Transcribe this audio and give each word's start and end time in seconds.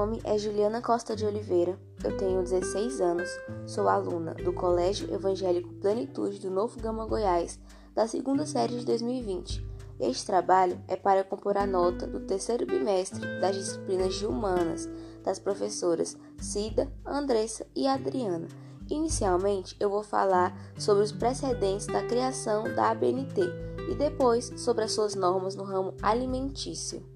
nome 0.00 0.18
é 0.24 0.38
Juliana 0.38 0.80
Costa 0.80 1.14
de 1.14 1.26
Oliveira, 1.26 1.78
eu 2.02 2.16
tenho 2.16 2.42
16 2.42 3.02
anos, 3.02 3.28
sou 3.66 3.86
aluna 3.86 4.32
do 4.32 4.50
Colégio 4.50 5.12
Evangélico 5.12 5.74
Plenitude 5.74 6.40
do 6.40 6.50
Novo 6.50 6.80
Gama 6.80 7.04
Goiás, 7.04 7.60
da 7.94 8.06
segunda 8.06 8.46
série 8.46 8.78
de 8.78 8.86
2020. 8.86 9.62
Este 10.00 10.24
trabalho 10.24 10.82
é 10.88 10.96
para 10.96 11.22
compor 11.22 11.58
a 11.58 11.66
nota 11.66 12.06
do 12.06 12.20
terceiro 12.20 12.64
bimestre 12.64 13.20
das 13.42 13.54
disciplinas 13.54 14.14
de 14.14 14.24
Humanas, 14.24 14.88
das 15.22 15.38
professoras 15.38 16.16
Cida, 16.38 16.90
Andressa 17.04 17.66
e 17.76 17.86
Adriana. 17.86 18.48
Inicialmente, 18.88 19.76
eu 19.78 19.90
vou 19.90 20.02
falar 20.02 20.58
sobre 20.78 21.02
os 21.02 21.12
precedentes 21.12 21.86
da 21.86 22.02
criação 22.06 22.64
da 22.74 22.90
ABNT 22.90 23.42
e 23.90 23.94
depois 23.94 24.50
sobre 24.56 24.82
as 24.82 24.92
suas 24.92 25.14
normas 25.14 25.54
no 25.54 25.62
ramo 25.62 25.92
alimentício. 26.00 27.09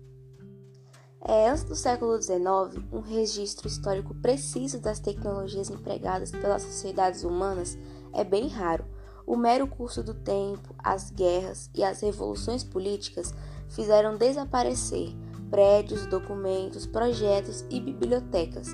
É, 1.26 1.48
antes 1.48 1.64
do 1.64 1.74
século 1.74 2.20
XIX, 2.20 2.84
um 2.92 3.00
registro 3.00 3.66
histórico 3.66 4.14
preciso 4.14 4.78
das 4.78 5.00
tecnologias 5.00 5.70
empregadas 5.70 6.30
pelas 6.30 6.60
sociedades 6.60 7.24
humanas 7.24 7.78
é 8.12 8.22
bem 8.22 8.46
raro. 8.48 8.84
O 9.26 9.34
mero 9.34 9.66
curso 9.66 10.02
do 10.02 10.12
tempo, 10.12 10.74
as 10.78 11.10
guerras 11.10 11.70
e 11.74 11.82
as 11.82 12.02
revoluções 12.02 12.62
políticas 12.62 13.32
fizeram 13.70 14.18
desaparecer 14.18 15.16
prédios, 15.48 16.04
documentos, 16.04 16.86
projetos 16.86 17.64
e 17.70 17.80
bibliotecas. 17.80 18.68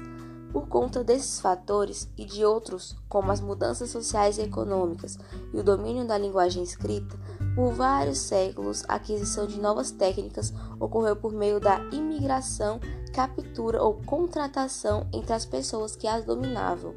Por 0.52 0.66
conta 0.66 1.05
desses 1.05 1.38
fatores 1.38 2.10
e 2.19 2.24
de 2.24 2.44
outros, 2.44 2.96
como 3.08 3.30
as 3.30 3.41
mudanças 3.41 3.91
sociais 3.91 4.38
e 4.38 4.42
econômicas 4.42 5.16
e 5.55 5.56
o 5.56 5.62
domínio 5.62 6.05
da 6.05 6.19
linguagem 6.19 6.64
escrita, 6.64 7.16
por 7.60 7.74
vários 7.74 8.16
séculos, 8.16 8.82
a 8.88 8.95
aquisição 8.95 9.46
de 9.46 9.61
novas 9.61 9.91
técnicas 9.91 10.50
ocorreu 10.80 11.14
por 11.14 11.30
meio 11.30 11.61
da 11.61 11.78
imigração, 11.92 12.80
captura 13.12 13.83
ou 13.83 14.00
contratação 14.06 15.06
entre 15.12 15.34
as 15.34 15.44
pessoas 15.44 15.94
que 15.94 16.08
as 16.08 16.25
dominavam. 16.25 16.94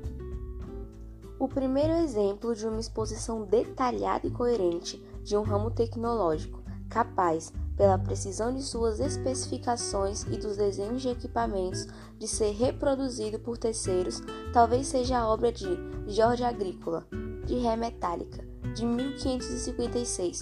O 1.37 1.49
primeiro 1.49 1.91
exemplo 1.91 2.55
de 2.55 2.65
uma 2.65 2.79
exposição 2.79 3.43
detalhada 3.43 4.25
e 4.25 4.31
coerente 4.31 5.03
de 5.21 5.35
um 5.35 5.41
ramo 5.41 5.69
tecnológico, 5.69 6.63
capaz, 6.89 7.51
pela 7.75 7.99
precisão 7.99 8.55
de 8.55 8.63
suas 8.63 9.01
especificações 9.01 10.23
e 10.31 10.37
dos 10.37 10.55
desenhos 10.55 11.01
de 11.01 11.09
equipamentos, 11.09 11.87
de 12.17 12.25
ser 12.25 12.51
reproduzido 12.51 13.37
por 13.37 13.57
terceiros, 13.57 14.21
talvez 14.53 14.87
seja 14.87 15.17
a 15.17 15.27
obra 15.27 15.51
de 15.51 15.67
Jorge 16.07 16.45
Agrícola, 16.45 17.05
de 17.45 17.55
Ré 17.55 17.75
Metálica, 17.75 18.52
de 18.73 18.85
1556. 18.85 20.41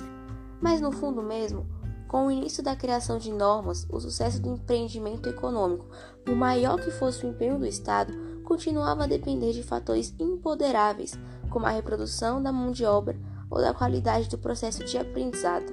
Mas 0.60 0.80
no 0.80 0.92
fundo 0.92 1.22
mesmo, 1.22 1.66
com 2.08 2.28
o 2.28 2.32
início 2.32 2.62
da 2.62 2.76
criação 2.76 3.18
de 3.18 3.32
normas, 3.32 3.88
o 3.90 4.00
sucesso 4.00 4.42
do 4.42 4.50
empreendimento 4.50 5.30
econômico, 5.30 5.86
por 6.26 6.36
maior 6.36 6.80
que 6.80 6.92
fosse 6.92 7.26
o 7.26 7.30
empenho 7.30 7.58
do 7.58 7.66
Estado, 7.66 8.14
continuava 8.44 9.06
a 9.06 9.08
depender 9.08 9.54
de 9.54 9.64
fatores 9.64 10.14
imponderáveis, 10.20 11.18
como 11.50 11.66
a 11.66 11.70
reprodução 11.70 12.44
da 12.44 12.52
mão 12.52 12.72
de 12.72 12.84
obra 12.84 13.18
ou 13.50 13.60
da 13.60 13.74
qualidade 13.74 14.30
do 14.30 14.38
processo 14.38 14.84
de 14.84 14.98
aprendizado. 14.98 15.72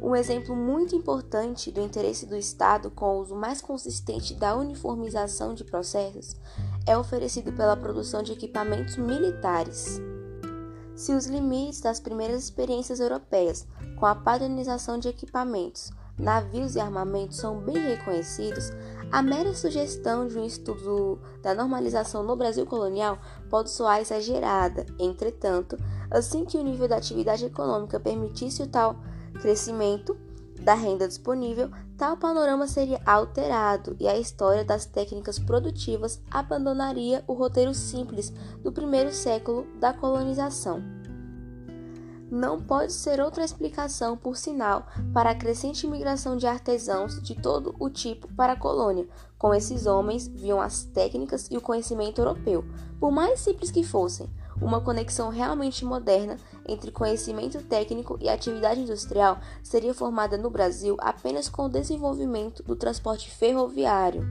Um 0.00 0.14
exemplo 0.14 0.54
muito 0.54 0.94
importante 0.94 1.72
do 1.72 1.80
interesse 1.80 2.26
do 2.26 2.36
Estado 2.36 2.90
com 2.90 3.16
o 3.16 3.20
uso 3.20 3.34
mais 3.34 3.60
consistente 3.60 4.34
da 4.34 4.54
uniformização 4.54 5.54
de 5.54 5.64
processos 5.64 6.36
é 6.86 6.96
oferecido 6.96 7.52
pela 7.52 7.76
produção 7.76 8.22
de 8.22 8.30
equipamentos 8.30 8.96
militares. 8.96 10.00
Se 10.96 11.12
os 11.12 11.26
limites 11.26 11.82
das 11.82 12.00
primeiras 12.00 12.42
experiências 12.42 13.00
europeias 13.00 13.66
com 13.96 14.06
a 14.06 14.14
padronização 14.14 14.98
de 14.98 15.08
equipamentos, 15.08 15.90
navios 16.18 16.74
e 16.74 16.80
armamentos 16.80 17.36
são 17.36 17.60
bem 17.60 17.76
reconhecidos, 17.76 18.72
a 19.12 19.20
mera 19.20 19.54
sugestão 19.54 20.26
de 20.26 20.38
um 20.38 20.44
estudo 20.46 21.20
da 21.42 21.54
normalização 21.54 22.22
no 22.22 22.34
Brasil 22.34 22.64
colonial 22.64 23.18
pode 23.50 23.70
soar 23.70 24.00
exagerada. 24.00 24.86
Entretanto, 24.98 25.76
assim 26.10 26.46
que 26.46 26.56
o 26.56 26.62
nível 26.62 26.88
da 26.88 26.96
atividade 26.96 27.44
econômica 27.44 28.00
permitisse 28.00 28.62
o 28.62 28.66
tal 28.66 28.96
crescimento 29.40 30.16
da 30.66 30.74
renda 30.74 31.06
disponível, 31.06 31.70
tal 31.96 32.16
panorama 32.16 32.66
seria 32.66 33.00
alterado 33.06 33.96
e 34.00 34.08
a 34.08 34.18
história 34.18 34.64
das 34.64 34.84
técnicas 34.84 35.38
produtivas 35.38 36.20
abandonaria 36.28 37.22
o 37.28 37.34
roteiro 37.34 37.72
simples 37.72 38.30
do 38.64 38.72
primeiro 38.72 39.12
século 39.12 39.64
da 39.78 39.92
colonização. 39.92 40.82
Não 42.28 42.60
pode 42.60 42.92
ser 42.92 43.20
outra 43.20 43.44
explicação, 43.44 44.16
por 44.16 44.36
sinal, 44.36 44.88
para 45.14 45.30
a 45.30 45.34
crescente 45.36 45.86
imigração 45.86 46.36
de 46.36 46.48
artesãos 46.48 47.22
de 47.22 47.40
todo 47.40 47.72
o 47.78 47.88
tipo 47.88 48.26
para 48.34 48.54
a 48.54 48.58
colônia. 48.58 49.06
Com 49.38 49.54
esses 49.54 49.86
homens 49.86 50.26
viam 50.26 50.60
as 50.60 50.82
técnicas 50.82 51.46
e 51.48 51.56
o 51.56 51.60
conhecimento 51.60 52.20
europeu, 52.20 52.64
por 52.98 53.12
mais 53.12 53.38
simples 53.38 53.70
que 53.70 53.84
fossem 53.84 54.28
uma 54.60 54.80
conexão 54.80 55.28
realmente 55.28 55.84
moderna 55.84 56.38
entre 56.66 56.90
conhecimento 56.90 57.62
técnico 57.62 58.18
e 58.20 58.28
atividade 58.28 58.80
industrial 58.80 59.38
seria 59.62 59.94
formada 59.94 60.38
no 60.38 60.50
Brasil 60.50 60.96
apenas 60.98 61.48
com 61.48 61.66
o 61.66 61.68
desenvolvimento 61.68 62.62
do 62.62 62.74
transporte 62.74 63.30
ferroviário. 63.30 64.26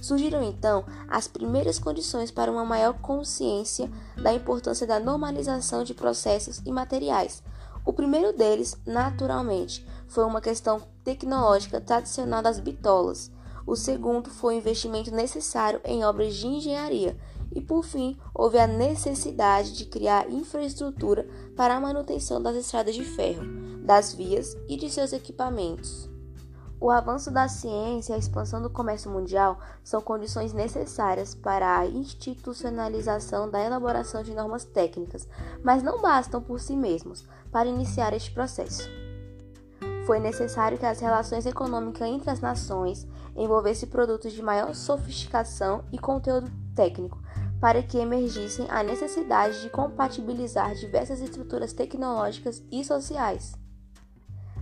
Surgiram 0.00 0.42
então 0.42 0.84
as 1.08 1.26
primeiras 1.26 1.78
condições 1.78 2.30
para 2.30 2.50
uma 2.50 2.64
maior 2.64 2.94
consciência 3.00 3.90
da 4.16 4.32
importância 4.32 4.86
da 4.86 5.00
normalização 5.00 5.84
de 5.84 5.94
processos 5.94 6.60
e 6.64 6.72
materiais. 6.72 7.42
O 7.84 7.92
primeiro 7.92 8.32
deles, 8.32 8.76
naturalmente, 8.86 9.86
foi 10.08 10.24
uma 10.24 10.40
questão 10.40 10.82
tecnológica 11.04 11.80
tradicional 11.80 12.42
das 12.42 12.58
bitolas. 12.58 13.30
O 13.66 13.74
segundo 13.74 14.30
foi 14.30 14.54
o 14.54 14.58
investimento 14.58 15.10
necessário 15.10 15.80
em 15.84 16.04
obras 16.04 16.34
de 16.34 16.46
engenharia 16.46 17.16
e, 17.54 17.60
por 17.60 17.84
fim, 17.84 18.18
houve 18.34 18.58
a 18.58 18.66
necessidade 18.66 19.76
de 19.76 19.86
criar 19.86 20.30
infraestrutura 20.30 21.26
para 21.56 21.76
a 21.76 21.80
manutenção 21.80 22.42
das 22.42 22.56
estradas 22.56 22.94
de 22.94 23.04
ferro, 23.04 23.44
das 23.82 24.12
vias 24.12 24.56
e 24.68 24.76
de 24.76 24.90
seus 24.90 25.12
equipamentos. 25.12 26.10
O 26.78 26.90
avanço 26.90 27.30
da 27.30 27.48
ciência 27.48 28.12
e 28.12 28.16
a 28.16 28.18
expansão 28.18 28.60
do 28.60 28.68
comércio 28.68 29.10
mundial 29.10 29.58
são 29.82 30.00
condições 30.02 30.52
necessárias 30.52 31.34
para 31.34 31.78
a 31.78 31.86
institucionalização 31.86 33.50
da 33.50 33.64
elaboração 33.64 34.22
de 34.22 34.34
normas 34.34 34.64
técnicas, 34.64 35.26
mas 35.62 35.82
não 35.82 36.02
bastam 36.02 36.42
por 36.42 36.60
si 36.60 36.76
mesmos 36.76 37.24
para 37.50 37.68
iniciar 37.68 38.12
este 38.12 38.30
processo. 38.30 38.90
Foi 40.06 40.20
necessário 40.20 40.78
que 40.78 40.86
as 40.86 41.00
relações 41.00 41.46
econômicas 41.46 42.06
entre 42.06 42.30
as 42.30 42.40
nações 42.40 43.08
envolvessem 43.34 43.88
produtos 43.88 44.32
de 44.32 44.42
maior 44.42 44.74
sofisticação 44.74 45.82
e 45.90 45.98
conteúdo 45.98 46.50
técnico, 46.74 47.18
para 47.60 47.82
que 47.82 47.98
emergissem 47.98 48.66
a 48.70 48.82
necessidade 48.82 49.62
de 49.62 49.70
compatibilizar 49.70 50.74
diversas 50.74 51.20
estruturas 51.20 51.72
tecnológicas 51.72 52.62
e 52.70 52.84
sociais. 52.84 53.54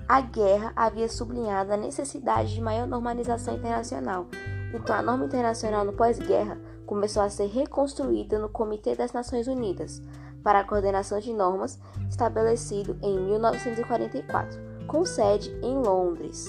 A 0.08 0.20
guerra 0.20 0.72
havia 0.76 1.08
sublinhado 1.08 1.72
a 1.72 1.76
necessidade 1.76 2.54
de 2.54 2.60
maior 2.60 2.86
normalização 2.86 3.54
internacional, 3.54 4.26
então 4.74 4.94
a 4.94 5.02
norma 5.02 5.24
internacional 5.24 5.84
no 5.84 5.92
pós-guerra 5.92 6.60
começou 6.86 7.22
a 7.22 7.30
ser 7.30 7.46
reconstruída 7.46 8.38
no 8.38 8.48
Comitê 8.48 8.94
das 8.94 9.12
Nações 9.12 9.46
Unidas 9.46 10.02
para 10.42 10.60
a 10.60 10.64
Coordenação 10.64 11.18
de 11.18 11.32
Normas, 11.32 11.80
estabelecido 12.08 12.98
em 13.02 13.18
1944, 13.18 14.60
com 14.86 15.04
sede 15.06 15.50
em 15.62 15.74
Londres. 15.78 16.46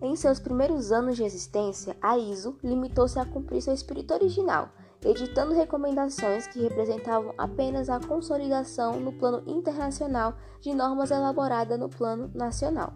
Em 0.00 0.14
seus 0.14 0.38
primeiros 0.38 0.92
anos 0.92 1.16
de 1.16 1.24
existência, 1.24 1.96
a 2.00 2.16
ISO 2.16 2.56
limitou-se 2.62 3.18
a 3.18 3.24
cumprir 3.24 3.60
seu 3.60 3.74
espírito 3.74 4.14
original, 4.14 4.68
editando 5.04 5.54
recomendações 5.54 6.46
que 6.46 6.60
representavam 6.60 7.34
apenas 7.36 7.88
a 7.88 8.00
consolidação 8.00 9.00
no 9.00 9.12
plano 9.12 9.42
internacional 9.46 10.34
de 10.60 10.74
normas 10.74 11.10
elaboradas 11.10 11.78
no 11.78 11.88
plano 11.88 12.30
nacional. 12.34 12.92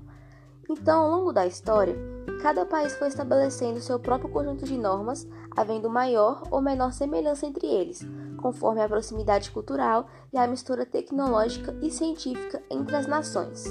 Então, 0.69 1.03
ao 1.03 1.11
longo 1.11 1.33
da 1.33 1.47
história, 1.47 1.97
cada 2.43 2.67
país 2.67 2.95
foi 2.97 3.09
estabelecendo 3.09 3.81
seu 3.81 3.99
próprio 3.99 4.31
conjunto 4.31 4.65
de 4.65 4.77
normas, 4.77 5.27
havendo 5.57 5.89
maior 5.89 6.43
ou 6.51 6.61
menor 6.61 6.93
semelhança 6.93 7.47
entre 7.47 7.67
eles, 7.67 8.07
conforme 8.37 8.83
a 8.83 8.89
proximidade 8.89 9.51
cultural 9.51 10.07
e 10.33 10.39
a 10.39 10.47
mistura 10.47 10.85
tecnológica 10.85 11.77
e 11.81 11.91
científica 11.91 12.63
entre 12.71 12.97
as 12.97 13.07
nações. 13.07 13.65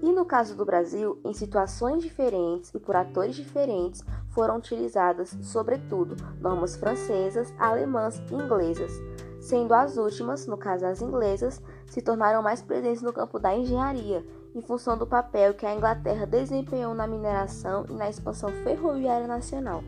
E 0.00 0.12
no 0.12 0.24
caso 0.24 0.54
do 0.54 0.64
Brasil, 0.64 1.20
em 1.24 1.32
situações 1.32 2.02
diferentes 2.02 2.72
e 2.72 2.78
por 2.78 2.94
atores 2.94 3.34
diferentes, 3.34 4.04
foram 4.30 4.56
utilizadas, 4.56 5.36
sobretudo, 5.42 6.14
normas 6.40 6.76
francesas, 6.76 7.52
alemãs 7.58 8.22
e 8.30 8.34
inglesas, 8.34 8.92
sendo 9.40 9.74
as 9.74 9.96
últimas, 9.96 10.46
no 10.46 10.56
caso 10.56 10.86
as 10.86 11.02
inglesas, 11.02 11.60
se 11.86 12.00
tornaram 12.00 12.42
mais 12.42 12.62
presentes 12.62 13.02
no 13.02 13.12
campo 13.12 13.40
da 13.40 13.56
engenharia, 13.56 14.24
em 14.54 14.60
função 14.60 14.96
do 14.96 15.06
papel 15.06 15.54
que 15.54 15.66
a 15.66 15.74
Inglaterra 15.74 16.26
desempenhou 16.26 16.94
na 16.94 17.06
mineração 17.06 17.84
e 17.88 17.92
na 17.92 18.08
expansão 18.08 18.50
ferroviária 18.62 19.26
nacional. 19.26 19.82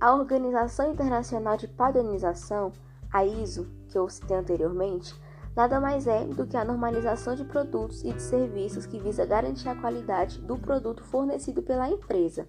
A 0.00 0.14
Organização 0.14 0.90
Internacional 0.90 1.56
de 1.56 1.68
Padronização, 1.68 2.72
a 3.12 3.24
ISO, 3.24 3.68
que 3.88 3.96
eu 3.96 4.08
citei 4.08 4.36
anteriormente, 4.36 5.14
nada 5.54 5.80
mais 5.80 6.06
é 6.06 6.24
do 6.24 6.46
que 6.46 6.56
a 6.56 6.64
normalização 6.64 7.34
de 7.34 7.44
produtos 7.44 8.02
e 8.04 8.12
de 8.12 8.22
serviços 8.22 8.86
que 8.86 8.98
visa 8.98 9.26
garantir 9.26 9.68
a 9.68 9.74
qualidade 9.74 10.40
do 10.40 10.58
produto 10.58 11.04
fornecido 11.04 11.62
pela 11.62 11.88
empresa. 11.88 12.46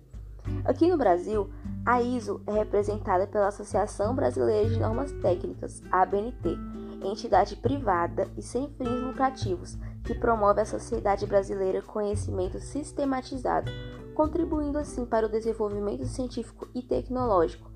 Aqui 0.66 0.90
no 0.90 0.98
Brasil, 0.98 1.50
a 1.86 2.02
ISO 2.02 2.42
é 2.46 2.54
representada 2.54 3.26
pela 3.28 3.48
Associação 3.48 4.14
Brasileira 4.16 4.70
de 4.70 4.80
Normas 4.80 5.12
Técnicas, 5.14 5.82
ABNT, 5.92 6.58
entidade 7.04 7.56
privada 7.58 8.28
e 8.38 8.42
sem 8.42 8.70
fins 8.70 9.02
lucrativos 9.02 9.78
que 10.04 10.16
promove 10.16 10.62
à 10.62 10.66
sociedade 10.66 11.26
brasileira 11.26 11.82
conhecimento 11.82 12.60
sistematizado, 12.60 13.72
contribuindo 14.14 14.78
assim 14.78 15.06
para 15.06 15.26
o 15.26 15.30
desenvolvimento 15.30 16.06
científico 16.06 16.68
e 16.74 16.82
tecnológico, 16.82 17.72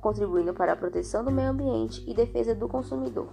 contribuindo 0.00 0.54
para 0.54 0.72
a 0.72 0.76
proteção 0.76 1.24
do 1.24 1.30
meio 1.30 1.50
ambiente 1.50 2.04
e 2.06 2.14
defesa 2.14 2.54
do 2.54 2.68
consumidor. 2.68 3.28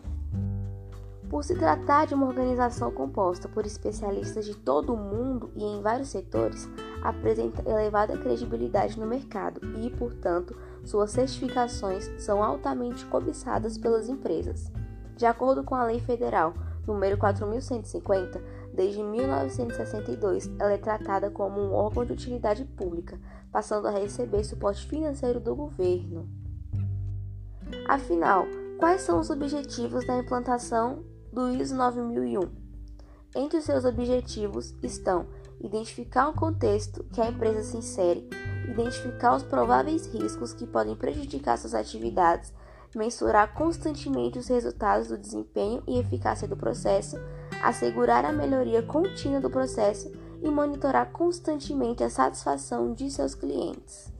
Por 1.34 1.44
se 1.44 1.56
tratar 1.56 2.06
de 2.06 2.14
uma 2.14 2.28
organização 2.28 2.92
composta 2.92 3.50
por 3.50 3.66
especialistas 3.66 4.46
de 4.46 4.56
todo 4.56 4.94
o 4.94 4.96
mundo 4.96 5.52
e 5.56 5.64
em 5.64 5.82
vários 5.82 6.10
setores, 6.10 6.70
apresenta 7.02 7.68
elevada 7.68 8.16
credibilidade 8.16 9.00
no 9.00 9.08
mercado 9.08 9.60
e, 9.82 9.90
portanto, 9.90 10.56
suas 10.84 11.10
certificações 11.10 12.08
são 12.20 12.44
altamente 12.44 13.04
cobiçadas 13.08 13.80
pelas 13.80 14.08
empresas. 14.08 14.72
De 15.18 15.26
acordo 15.26 15.64
com 15.64 15.74
a 15.74 15.84
Lei 15.86 16.00
Federal 16.00 16.54
número 16.86 17.18
4150, 17.18 18.40
desde 18.72 19.02
1962, 19.02 20.52
ela 20.60 20.74
é 20.74 20.78
tratada 20.78 21.32
como 21.32 21.60
um 21.60 21.74
órgão 21.74 22.06
de 22.06 22.14
utilidade 22.14 22.64
pública, 22.64 23.20
passando 23.52 23.88
a 23.88 23.92
receber 23.92 24.44
suporte 24.44 24.86
financeiro 24.86 25.40
do 25.40 25.56
governo. 25.56 26.30
Afinal, 27.90 28.46
quais 28.78 29.02
são 29.02 29.20
os 29.20 29.32
objetivos 29.32 30.06
da 30.06 30.20
implantação 30.20 31.12
do 31.34 31.50
ISO 31.50 31.76
9001. 31.76 32.42
Entre 33.36 33.58
os 33.58 33.66
seus 33.66 33.84
objetivos 33.86 34.76
estão 34.84 35.26
identificar 35.60 36.30
o 36.30 36.34
contexto 36.34 37.04
que 37.06 37.20
a 37.20 37.28
empresa 37.28 37.64
se 37.64 37.78
insere, 37.78 38.30
identificar 38.70 39.36
os 39.36 39.42
prováveis 39.42 40.06
riscos 40.06 40.54
que 40.54 40.68
podem 40.68 40.96
prejudicar 40.96 41.58
suas 41.58 41.74
atividades, 41.74 42.54
mensurar 42.96 43.56
constantemente 43.56 44.38
os 44.38 44.48
resultados 44.48 45.08
do 45.08 45.18
desempenho 45.18 45.82
e 45.88 45.98
eficácia 45.98 46.48
do 46.48 46.56
processo, 46.56 47.18
assegurar 47.64 48.24
a 48.26 48.32
melhoria 48.32 48.84
contínua 48.84 49.42
do 49.42 49.50
processo 49.50 50.12
e 50.44 50.52
monitorar 50.52 51.12
constantemente 51.12 52.04
a 52.04 52.10
satisfação 52.12 52.94
de 52.94 53.10
seus 53.10 53.34
clientes. 53.34 54.14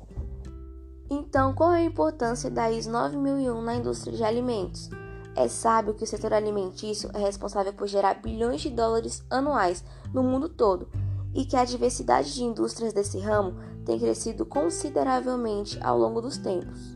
Então, 1.12 1.54
qual 1.54 1.74
é 1.74 1.80
a 1.80 1.86
importância 1.86 2.50
da 2.50 2.72
ISO 2.72 2.90
9001 2.90 3.62
na 3.62 3.76
indústria 3.76 4.18
de 4.18 4.24
alimentos? 4.24 4.90
É 5.36 5.48
sábio 5.48 5.94
que 5.96 6.04
o 6.04 6.08
setor 6.08 6.34
alimentício 6.34 7.10
é 7.14 7.18
responsável 7.18 7.74
por 7.74 7.88
gerar 7.88 8.16
bilhões 8.16 8.62
de 8.62 8.70
dólares 8.70 9.24
anuais 9.30 9.84
no 10.14 10.22
mundo 10.22 10.48
todo 10.48 10.88
e 11.34 11.44
que 11.46 11.56
a 11.56 11.66
diversidade 11.66 12.34
de 12.34 12.44
indústrias 12.44 12.94
desse 12.94 13.20
ramo 13.20 13.56
tem 13.84 14.00
crescido 14.00 14.46
consideravelmente 14.46 15.80
ao 15.82 15.98
longo 15.98 16.22
dos 16.22 16.38
tempos. 16.38 16.96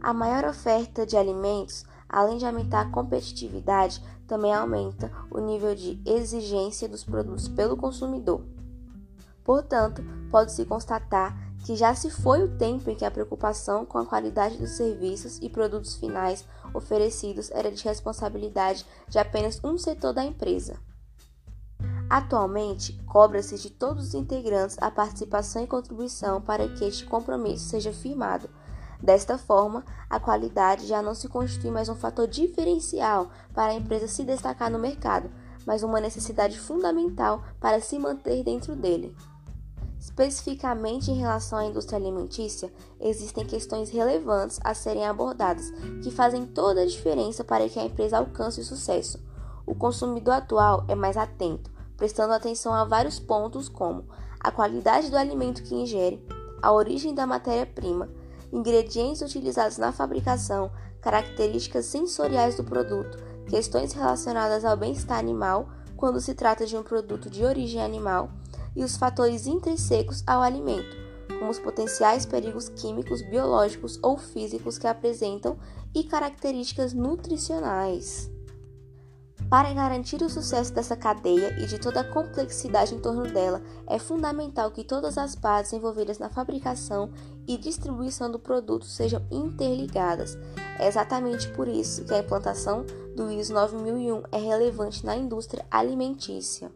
A 0.00 0.12
maior 0.12 0.44
oferta 0.44 1.06
de 1.06 1.16
alimentos, 1.16 1.84
além 2.08 2.38
de 2.38 2.46
aumentar 2.46 2.80
a 2.80 2.90
competitividade, 2.90 4.02
também 4.26 4.52
aumenta 4.52 5.10
o 5.30 5.38
nível 5.38 5.74
de 5.74 6.00
exigência 6.04 6.88
dos 6.88 7.04
produtos 7.04 7.48
pelo 7.48 7.76
consumidor. 7.76 8.42
Portanto, 9.44 10.02
pode-se 10.30 10.64
constatar 10.66 11.34
que 11.64 11.74
já 11.74 11.94
se 11.94 12.10
foi 12.10 12.42
o 12.42 12.56
tempo 12.56 12.90
em 12.90 12.94
que 12.94 13.04
a 13.04 13.10
preocupação 13.10 13.84
com 13.84 13.98
a 13.98 14.06
qualidade 14.06 14.58
dos 14.58 14.70
serviços 14.70 15.38
e 15.40 15.48
produtos 15.48 15.96
finais 15.96 16.44
oferecidos 16.74 17.50
era 17.50 17.70
de 17.70 17.84
responsabilidade 17.84 18.84
de 19.08 19.18
apenas 19.18 19.62
um 19.62 19.76
setor 19.78 20.12
da 20.12 20.24
empresa. 20.24 20.78
Atualmente, 22.08 22.94
cobra-se 23.04 23.58
de 23.58 23.68
todos 23.68 24.08
os 24.08 24.14
integrantes 24.14 24.78
a 24.80 24.90
participação 24.90 25.62
e 25.62 25.66
contribuição 25.66 26.40
para 26.40 26.66
que 26.68 26.84
este 26.84 27.04
compromisso 27.04 27.68
seja 27.68 27.92
firmado. 27.92 28.48
Desta 29.00 29.36
forma, 29.36 29.84
a 30.08 30.18
qualidade 30.18 30.86
já 30.86 31.02
não 31.02 31.14
se 31.14 31.28
constitui 31.28 31.70
mais 31.70 31.88
um 31.88 31.94
fator 31.94 32.26
diferencial 32.26 33.30
para 33.52 33.72
a 33.72 33.74
empresa 33.74 34.08
se 34.08 34.24
destacar 34.24 34.70
no 34.70 34.78
mercado, 34.78 35.30
mas 35.66 35.82
uma 35.82 36.00
necessidade 36.00 36.58
fundamental 36.58 37.44
para 37.60 37.78
se 37.80 37.98
manter 37.98 38.42
dentro 38.42 38.74
dele. 38.74 39.14
Especificamente 40.08 41.10
em 41.10 41.18
relação 41.18 41.58
à 41.58 41.66
indústria 41.66 41.98
alimentícia, 41.98 42.72
existem 42.98 43.44
questões 43.44 43.90
relevantes 43.90 44.58
a 44.64 44.72
serem 44.72 45.06
abordadas 45.06 45.70
que 46.02 46.10
fazem 46.10 46.46
toda 46.46 46.80
a 46.80 46.86
diferença 46.86 47.44
para 47.44 47.68
que 47.68 47.78
a 47.78 47.84
empresa 47.84 48.16
alcance 48.16 48.58
o 48.58 48.64
sucesso. 48.64 49.22
O 49.66 49.74
consumidor 49.74 50.34
atual 50.34 50.82
é 50.88 50.94
mais 50.94 51.18
atento, 51.18 51.70
prestando 51.94 52.32
atenção 52.32 52.72
a 52.72 52.84
vários 52.84 53.20
pontos 53.20 53.68
como 53.68 54.06
a 54.40 54.50
qualidade 54.50 55.10
do 55.10 55.16
alimento 55.16 55.62
que 55.62 55.74
ingere, 55.74 56.24
a 56.62 56.72
origem 56.72 57.14
da 57.14 57.26
matéria-prima, 57.26 58.08
ingredientes 58.50 59.20
utilizados 59.20 59.76
na 59.76 59.92
fabricação, 59.92 60.70
características 61.02 61.84
sensoriais 61.84 62.56
do 62.56 62.64
produto, 62.64 63.18
questões 63.46 63.92
relacionadas 63.92 64.64
ao 64.64 64.76
bem-estar 64.76 65.18
animal 65.18 65.68
quando 65.98 66.18
se 66.18 66.34
trata 66.34 66.64
de 66.64 66.78
um 66.78 66.82
produto 66.82 67.28
de 67.28 67.44
origem 67.44 67.82
animal 67.82 68.30
e 68.74 68.84
os 68.84 68.96
fatores 68.96 69.46
intrínsecos 69.46 70.22
ao 70.26 70.42
alimento, 70.42 70.96
como 71.38 71.50
os 71.50 71.58
potenciais 71.58 72.26
perigos 72.26 72.68
químicos, 72.68 73.22
biológicos 73.22 73.98
ou 74.02 74.16
físicos 74.16 74.78
que 74.78 74.86
apresentam 74.86 75.58
e 75.94 76.04
características 76.04 76.92
nutricionais. 76.92 78.30
Para 79.48 79.72
garantir 79.72 80.20
o 80.20 80.28
sucesso 80.28 80.74
dessa 80.74 80.94
cadeia 80.94 81.58
e 81.58 81.66
de 81.66 81.78
toda 81.78 82.00
a 82.00 82.04
complexidade 82.04 82.94
em 82.94 82.98
torno 82.98 83.22
dela, 83.22 83.62
é 83.86 83.98
fundamental 83.98 84.70
que 84.70 84.84
todas 84.84 85.16
as 85.16 85.34
partes 85.34 85.72
envolvidas 85.72 86.18
na 86.18 86.28
fabricação 86.28 87.10
e 87.46 87.56
distribuição 87.56 88.30
do 88.30 88.38
produto 88.38 88.84
sejam 88.84 89.24
interligadas. 89.30 90.36
É 90.78 90.86
exatamente 90.86 91.48
por 91.52 91.66
isso 91.66 92.04
que 92.04 92.12
a 92.12 92.18
implantação 92.18 92.84
do 93.16 93.30
ISO 93.32 93.54
9001 93.54 94.22
é 94.30 94.38
relevante 94.38 95.06
na 95.06 95.16
indústria 95.16 95.64
alimentícia. 95.70 96.70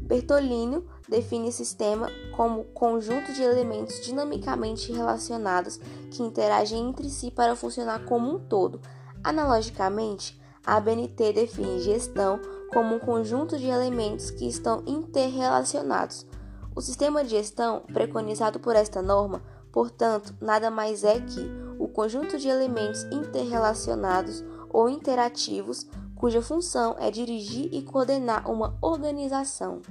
Bertolini 0.00 0.82
define 1.08 1.52
sistema 1.52 2.08
como 2.36 2.64
conjunto 2.64 3.32
de 3.32 3.42
elementos 3.42 4.00
dinamicamente 4.00 4.92
relacionados 4.92 5.78
que 6.10 6.22
interagem 6.22 6.88
entre 6.88 7.08
si 7.10 7.30
para 7.30 7.56
funcionar 7.56 8.04
como 8.04 8.34
um 8.34 8.38
todo. 8.38 8.80
Analogicamente, 9.22 10.40
a 10.66 10.76
ABNT 10.76 11.32
define 11.32 11.80
gestão 11.80 12.40
como 12.72 12.96
um 12.96 12.98
conjunto 12.98 13.58
de 13.58 13.66
elementos 13.66 14.30
que 14.30 14.46
estão 14.46 14.82
interrelacionados. 14.86 16.26
O 16.74 16.80
sistema 16.80 17.22
de 17.22 17.30
gestão 17.30 17.82
preconizado 17.92 18.58
por 18.58 18.74
esta 18.74 19.00
norma, 19.00 19.42
portanto, 19.70 20.34
nada 20.40 20.70
mais 20.70 21.04
é 21.04 21.20
que 21.20 21.48
o 21.78 21.86
conjunto 21.86 22.38
de 22.38 22.48
elementos 22.48 23.04
interrelacionados 23.04 24.44
ou 24.70 24.88
interativos 24.88 25.86
cuja 26.16 26.40
função 26.40 26.96
é 26.98 27.10
dirigir 27.10 27.68
e 27.72 27.82
coordenar 27.82 28.50
uma 28.50 28.76
organização. 28.80 29.82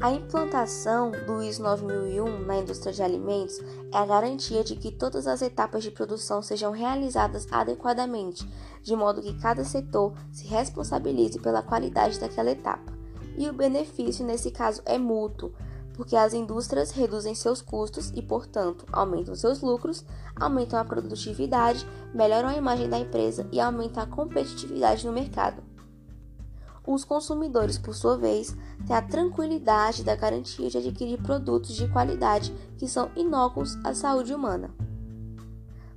A 0.00 0.12
implantação 0.12 1.10
do 1.26 1.42
ISO 1.42 1.60
9001 1.60 2.46
na 2.46 2.58
indústria 2.58 2.92
de 2.92 3.02
alimentos 3.02 3.58
é 3.92 3.98
a 3.98 4.06
garantia 4.06 4.62
de 4.62 4.76
que 4.76 4.92
todas 4.92 5.26
as 5.26 5.42
etapas 5.42 5.82
de 5.82 5.90
produção 5.90 6.40
sejam 6.40 6.70
realizadas 6.70 7.48
adequadamente, 7.50 8.48
de 8.80 8.94
modo 8.94 9.20
que 9.20 9.36
cada 9.40 9.64
setor 9.64 10.12
se 10.30 10.46
responsabilize 10.46 11.40
pela 11.40 11.62
qualidade 11.62 12.20
daquela 12.20 12.52
etapa. 12.52 12.96
E 13.36 13.48
o 13.48 13.52
benefício 13.52 14.24
nesse 14.24 14.52
caso 14.52 14.82
é 14.84 14.96
mútuo, 14.96 15.52
porque 15.94 16.14
as 16.14 16.32
indústrias 16.32 16.92
reduzem 16.92 17.34
seus 17.34 17.60
custos 17.60 18.12
e, 18.14 18.22
portanto, 18.22 18.86
aumentam 18.92 19.34
seus 19.34 19.60
lucros, 19.62 20.04
aumentam 20.36 20.78
a 20.78 20.84
produtividade, 20.84 21.84
melhoram 22.14 22.50
a 22.50 22.56
imagem 22.56 22.88
da 22.88 23.00
empresa 23.00 23.48
e 23.50 23.58
aumentam 23.58 24.04
a 24.04 24.06
competitividade 24.06 25.04
no 25.04 25.12
mercado. 25.12 25.67
Os 26.90 27.04
consumidores, 27.04 27.76
por 27.76 27.94
sua 27.94 28.16
vez, 28.16 28.56
têm 28.86 28.96
a 28.96 29.02
tranquilidade 29.02 30.02
da 30.02 30.16
garantia 30.16 30.70
de 30.70 30.78
adquirir 30.78 31.20
produtos 31.20 31.76
de 31.76 31.86
qualidade 31.86 32.50
que 32.78 32.88
são 32.88 33.10
inócuos 33.14 33.76
à 33.84 33.92
saúde 33.92 34.32
humana. 34.32 34.74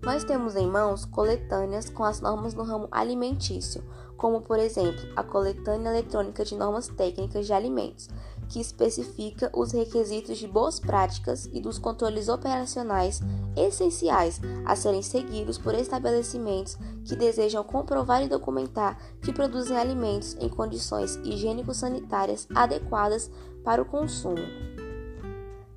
Nós 0.04 0.26
temos 0.26 0.54
em 0.58 0.68
mãos 0.68 1.06
coletâneas 1.06 1.90
com 1.90 2.04
as 2.04 2.20
normas 2.20 2.54
no 2.54 2.64
ramo 2.64 2.90
alimentício, 2.92 3.82
como 4.18 4.42
por 4.42 4.60
exemplo 4.60 5.00
a 5.16 5.24
Coletânea 5.24 5.92
Eletrônica 5.92 6.44
de 6.44 6.56
Normas 6.58 6.90
Técnicas 6.90 7.46
de 7.46 7.54
Alimentos, 7.54 8.10
que 8.52 8.60
especifica 8.60 9.50
os 9.56 9.72
requisitos 9.72 10.38
de 10.38 10.46
boas 10.46 10.78
práticas 10.78 11.50
e 11.54 11.62
dos 11.62 11.80
controles 11.80 12.28
operacionais 12.28 13.22
essenciais 13.56 14.42
a 14.66 14.76
serem 14.76 15.02
seguidos 15.02 15.58
por 15.58 15.74
estabelecimentos 15.74 16.78
que 17.06 17.16
desejam 17.16 17.64
comprovar 17.64 18.22
e 18.22 18.28
documentar 18.28 18.98
que 19.22 19.32
produzem 19.32 19.78
alimentos 19.78 20.36
em 20.38 20.50
condições 20.50 21.16
higiênico-sanitárias 21.24 22.46
adequadas 22.54 23.32
para 23.64 23.82
o 23.82 23.86
consumo. 23.86 24.44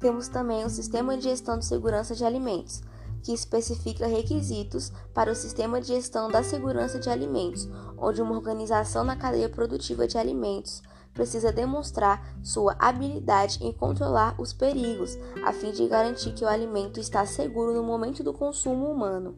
Temos 0.00 0.26
também 0.26 0.64
o 0.64 0.70
Sistema 0.70 1.16
de 1.16 1.22
Gestão 1.22 1.56
de 1.56 1.64
Segurança 1.64 2.12
de 2.12 2.24
Alimentos, 2.24 2.82
que 3.22 3.32
especifica 3.32 4.08
requisitos 4.08 4.90
para 5.14 5.30
o 5.30 5.34
Sistema 5.34 5.80
de 5.80 5.86
Gestão 5.86 6.28
da 6.28 6.42
Segurança 6.42 6.98
de 6.98 7.08
Alimentos, 7.08 7.68
onde 7.96 8.20
uma 8.20 8.34
organização 8.34 9.04
na 9.04 9.14
cadeia 9.14 9.48
produtiva 9.48 10.08
de 10.08 10.18
alimentos 10.18 10.82
precisa 11.14 11.52
demonstrar 11.52 12.36
sua 12.42 12.76
habilidade 12.78 13.64
em 13.64 13.72
controlar 13.72 14.34
os 14.38 14.52
perigos, 14.52 15.16
a 15.46 15.52
fim 15.52 15.70
de 15.70 15.86
garantir 15.86 16.32
que 16.32 16.44
o 16.44 16.48
alimento 16.48 16.98
está 16.98 17.24
seguro 17.24 17.72
no 17.72 17.84
momento 17.84 18.22
do 18.22 18.34
consumo 18.34 18.90
humano. 18.90 19.36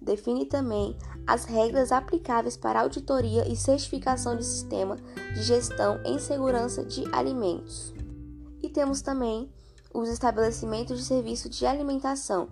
Define 0.00 0.46
também 0.46 0.96
as 1.26 1.44
regras 1.44 1.92
aplicáveis 1.92 2.56
para 2.56 2.80
auditoria 2.80 3.46
e 3.46 3.54
certificação 3.54 4.34
de 4.34 4.44
sistema 4.44 4.96
de 5.34 5.42
gestão 5.42 6.00
em 6.04 6.18
segurança 6.18 6.82
de 6.82 7.04
alimentos. 7.12 7.92
E 8.62 8.68
temos 8.68 9.02
também 9.02 9.52
os 9.92 10.08
estabelecimentos 10.08 10.98
de 10.98 11.04
serviço 11.04 11.48
de 11.48 11.66
alimentação. 11.66 12.48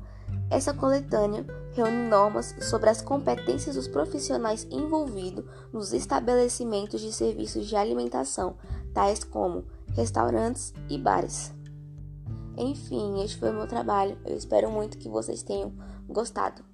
Essa 0.48 0.72
coletânea 0.72 1.44
reúne 1.72 2.08
normas 2.08 2.54
sobre 2.60 2.88
as 2.88 3.02
competências 3.02 3.74
dos 3.74 3.88
profissionais 3.88 4.66
envolvidos 4.70 5.44
nos 5.72 5.92
estabelecimentos 5.92 7.00
de 7.00 7.12
serviços 7.12 7.66
de 7.66 7.74
alimentação, 7.74 8.56
tais 8.94 9.24
como 9.24 9.64
restaurantes 9.94 10.72
e 10.88 10.96
bares. 10.96 11.52
Enfim, 12.56 13.22
este 13.22 13.38
foi 13.38 13.50
o 13.50 13.54
meu 13.54 13.66
trabalho. 13.66 14.16
Eu 14.24 14.36
espero 14.36 14.70
muito 14.70 14.98
que 14.98 15.08
vocês 15.08 15.42
tenham 15.42 15.74
gostado. 16.08 16.64